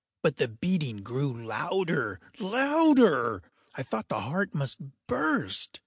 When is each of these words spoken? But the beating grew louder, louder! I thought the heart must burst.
But 0.23 0.37
the 0.37 0.47
beating 0.47 1.03
grew 1.03 1.31
louder, 1.45 2.19
louder! 2.39 3.43
I 3.75 3.83
thought 3.83 4.07
the 4.09 4.21
heart 4.21 4.55
must 4.55 4.79
burst. 5.05 5.79